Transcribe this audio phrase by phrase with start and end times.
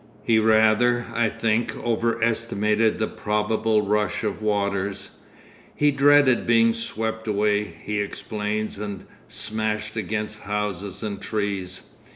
[0.23, 5.11] He rather, I think, overestimated the probable rush of waters;
[5.75, 11.81] he dreaded being swept away, he explains, and smashed against houses and trees.